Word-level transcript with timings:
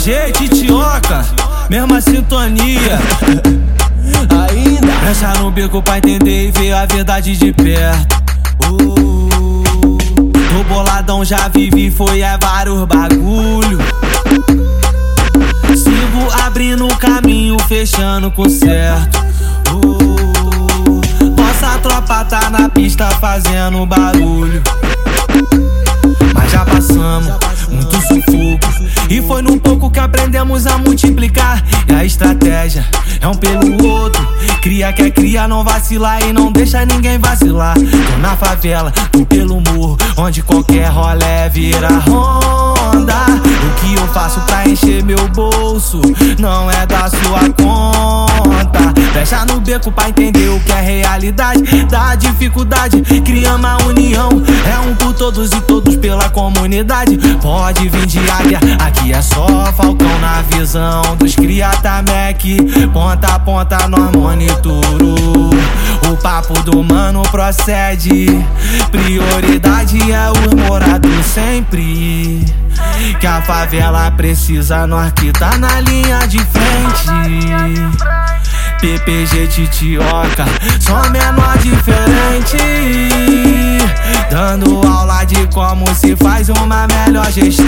PPG, 0.00 0.32
Titioca, 0.32 1.26
mesma 1.68 2.00
sintonia. 2.00 2.98
Ainda 4.48 4.92
Fecha 5.04 5.34
no 5.38 5.50
bico 5.50 5.82
pra 5.82 5.98
entender 5.98 6.48
e 6.48 6.50
ver 6.50 6.72
a 6.72 6.86
verdade 6.86 7.36
de 7.36 7.52
perto. 7.52 8.16
Uh, 8.66 9.62
tô 10.32 10.64
boladão, 10.68 11.22
já 11.24 11.48
vivi, 11.48 11.90
foi 11.90 12.22
é 12.22 12.38
vários 12.38 12.82
bagulho. 12.84 13.78
Sigo 15.76 16.30
abrindo 16.44 16.86
o 16.86 16.96
caminho, 16.96 17.58
fechando 17.68 18.30
com 18.30 18.48
certo. 18.48 19.18
Uh, 19.70 21.30
nossa 21.36 21.78
tropa 21.78 22.24
tá 22.24 22.48
na 22.48 22.68
pista 22.70 23.10
fazendo 23.20 23.84
barulho. 23.84 24.62
Mas 26.34 26.50
já 26.50 26.64
passamos 26.64 27.26
muito 27.68 27.96
sufoco. 28.00 28.80
E 29.10 29.20
foi 29.22 29.42
pouco 29.42 29.59
que 30.00 30.04
aprendemos 30.04 30.66
a 30.66 30.78
multiplicar. 30.78 31.62
E 31.86 31.92
a 31.92 32.04
estratégia 32.04 32.84
é 33.20 33.28
um 33.28 33.34
pelo 33.34 33.86
outro. 33.86 34.26
Cria 34.62 34.92
quer 34.92 35.10
cria, 35.10 35.46
não 35.46 35.62
vacilar 35.62 36.22
e 36.22 36.32
não 36.32 36.50
deixa 36.50 36.84
ninguém 36.86 37.18
vacilar. 37.18 37.74
Tô 37.74 38.18
na 38.18 38.36
favela, 38.36 38.90
tô 39.12 39.26
pelo 39.26 39.60
morro, 39.60 39.98
onde 40.16 40.42
qualquer 40.42 40.88
rolé 40.88 41.48
vira 41.50 41.88
ronda. 41.98 43.26
O 43.26 43.80
que 43.80 43.94
eu 43.94 44.06
faço 44.08 44.40
pra 44.42 44.66
encher 44.66 45.02
meu 45.04 45.28
bolso 45.28 46.00
não 46.38 46.70
é 46.70 46.86
da 46.86 47.08
sua 47.08 47.50
conta. 47.56 48.29
Fecha 49.20 49.44
no 49.44 49.60
beco 49.60 49.92
pra 49.92 50.08
entender 50.08 50.48
o 50.48 50.58
que 50.60 50.72
é 50.72 50.80
realidade 50.80 51.84
da 51.84 52.14
dificuldade. 52.14 53.02
Cria 53.22 53.54
uma 53.54 53.76
união, 53.84 54.30
é 54.64 54.78
um 54.78 54.94
por 54.94 55.12
todos 55.12 55.52
e 55.52 55.60
todos 55.60 55.94
pela 55.96 56.30
comunidade. 56.30 57.18
Pode 57.42 57.86
vir 57.90 58.06
de 58.06 58.18
águia, 58.30 58.58
aqui 58.78 59.12
é 59.12 59.20
só 59.20 59.46
falcão 59.74 60.18
na 60.20 60.40
visão 60.40 61.02
dos 61.18 61.36
criata 61.36 61.96
Mac. 61.96 62.40
Ponta 62.94 63.34
a 63.34 63.38
ponta 63.38 63.86
nós 63.88 64.10
monituro. 64.10 65.50
O 66.10 66.16
papo 66.16 66.54
do 66.62 66.82
mano 66.82 67.20
procede. 67.24 68.24
Prioridade 68.90 69.98
é 70.10 70.30
o 70.30 70.56
morador 70.66 71.22
sempre. 71.24 72.42
Que 73.20 73.26
a 73.26 73.42
favela 73.42 74.10
precisa, 74.12 74.86
nós 74.86 75.12
que 75.12 75.30
tá 75.30 75.58
na 75.58 75.78
linha 75.78 76.20
de 76.26 76.38
frente. 76.38 77.89
PPG 78.80 79.46
Titioca, 79.48 80.46
só 80.80 81.02
menor 81.10 81.58
diferente. 81.58 82.56
Dando 84.30 84.80
aula 84.88 85.22
de 85.24 85.46
como 85.48 85.84
se 85.94 86.16
faz 86.16 86.48
uma 86.48 86.86
melhor 86.86 87.30
gestão. 87.30 87.66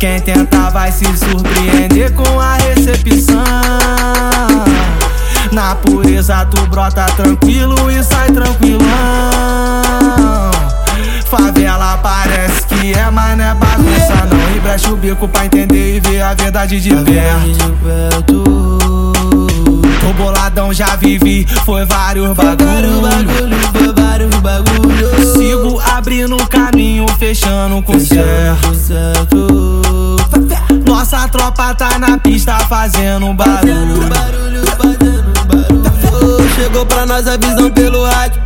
Quem 0.00 0.20
tentar 0.20 0.70
vai 0.70 0.90
se 0.90 1.04
surpreender 1.16 2.12
com 2.12 2.40
a 2.40 2.54
recepção. 2.54 3.44
Na 5.52 5.76
pureza 5.76 6.44
tu 6.46 6.60
brota 6.66 7.06
tranquilo 7.16 7.90
e 7.90 8.02
sai 8.02 8.32
tranquilão. 8.32 8.88
Favela 11.30 11.98
parece 11.98 12.66
que 12.66 12.94
é, 12.94 13.10
mas 13.10 13.38
não 13.38 13.44
é 13.44 13.54
bagunça 13.54 14.26
não. 14.30 14.56
E 14.56 14.60
brecha 14.60 14.90
o 14.90 14.96
bico 14.96 15.28
pra 15.28 15.46
entender 15.46 15.96
e 15.96 16.00
ver 16.00 16.22
a 16.22 16.34
verdade 16.34 16.80
de 16.80 16.90
perto. 16.90 18.67
Tô 20.08 20.14
boladão, 20.14 20.72
já 20.72 20.96
vivi, 20.96 21.46
foi 21.66 21.84
vários 21.84 22.34
bagulho. 22.34 23.46
Sigo 25.36 25.78
abrindo 25.80 26.34
caminho, 26.48 27.04
fechando 27.18 27.82
com 27.82 28.00
certo. 28.00 29.36
Nossa 30.86 31.28
tropa 31.28 31.74
tá 31.74 31.98
na 31.98 32.16
pista 32.16 32.58
fazendo 32.60 33.34
barulho. 33.34 34.08
Chegou 36.54 36.86
pra 36.86 37.04
nós 37.04 37.26
a 37.28 37.36
visão 37.36 37.70
pelo 37.70 38.06
rádio. 38.06 38.40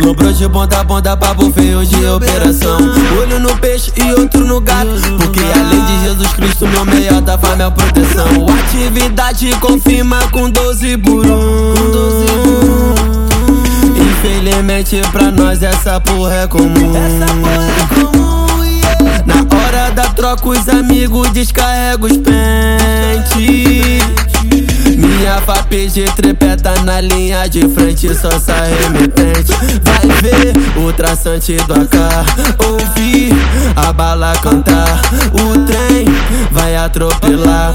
Lombrou 0.00 0.32
de 0.32 0.48
ponta 0.48 0.80
a 0.80 0.84
ponta, 0.84 1.16
papo 1.16 1.52
feio 1.52 1.86
de 1.86 2.06
operação. 2.06 2.78
Olho 3.20 3.38
no 3.38 3.56
peixe 3.58 3.92
e 3.96 4.12
outro 4.14 4.40
no 4.40 4.60
gato. 4.60 4.88
Porque 5.18 5.40
além 5.40 5.84
de 5.84 6.04
Jesus 6.08 6.32
Cristo, 6.32 6.66
meu 6.66 6.84
melhor 6.84 7.03
da 7.36 7.38
tá 7.38 7.56
minha 7.56 7.70
proteção. 7.70 8.46
Atividade 8.60 9.50
confirma 9.60 10.18
com 10.30 10.48
12 10.48 10.98
por 10.98 11.26
1. 11.26 11.74
Infelizmente 13.96 15.00
pra 15.10 15.30
nós 15.30 15.62
essa 15.62 16.00
porra 16.00 16.42
é 16.42 16.46
comum. 16.46 16.92
Na 19.26 19.56
hora 19.56 19.90
da 19.90 20.04
troca, 20.10 20.48
os 20.48 20.68
amigos 20.68 21.28
descarregam 21.30 22.08
os 22.08 22.16
pentes. 22.18 22.34
Minha 24.96 25.40
FAPG 25.40 26.04
trepeta 26.14 26.74
na 26.84 27.00
linha 27.00 27.48
de 27.48 27.68
frente, 27.68 28.14
só 28.14 28.30
sai 28.38 28.72
remetente. 28.74 29.52
Vai 29.82 30.06
ver 30.22 30.52
o 30.78 30.92
traçante 30.92 31.56
do 31.56 31.74
AK, 31.74 31.96
ouvir 32.68 33.23
bala 33.94 34.32
cantar. 34.42 35.00
O 35.32 35.58
trem 35.66 36.06
vai 36.50 36.76
atropelar. 36.76 37.74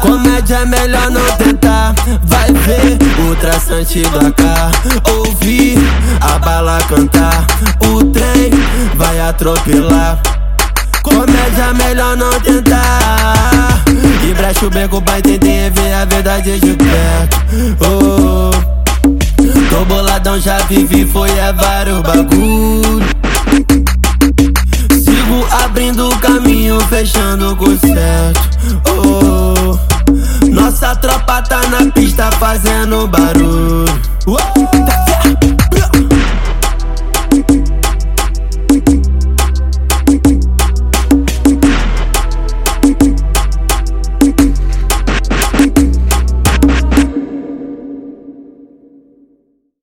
Comédia 0.00 0.56
é 0.56 0.66
melhor 0.66 1.10
não 1.10 1.24
tentar. 1.36 1.94
Vai 2.22 2.52
ver 2.52 2.98
o 3.30 3.36
traçante 3.36 4.02
do 4.02 4.18
AK, 4.18 5.10
ouvir 5.18 5.78
a 6.20 6.38
bala 6.38 6.78
cantar. 6.88 7.46
O 7.88 8.04
trem 8.04 8.50
vai 8.94 9.20
atropelar. 9.20 10.20
Comédia 11.02 11.64
é 11.70 11.74
melhor 11.74 12.16
não 12.16 12.40
tentar. 12.40 13.84
E 14.28 14.34
brecha 14.34 14.66
o 14.66 14.70
beco 14.70 15.00
pra 15.02 15.18
entender 15.18 15.70
ver 15.70 15.94
a 15.94 16.04
verdade 16.04 16.58
de 16.58 16.74
perto. 16.74 17.36
Oh, 17.80 18.50
tô 19.70 19.84
boladão, 19.84 20.40
já 20.40 20.58
vivi, 20.68 21.06
foi 21.06 21.30
é 21.30 21.52
vários 21.52 22.00
bagulho. 22.00 22.75
Nossa 30.86 30.96
tropa 30.96 31.42
tá 31.42 31.66
na 31.66 31.90
pista 31.90 32.30
fazendo 32.32 33.08
barulho. 33.08 33.84
Oh, 34.26 34.85